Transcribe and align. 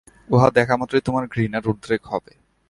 উহা 0.29 0.47
দেখা 0.57 0.75
মাত্রই 0.77 1.03
তোমার 1.05 1.23
ঘৃণার 1.27 1.65
উদ্রেক 1.67 2.01
হইবে। 2.05 2.33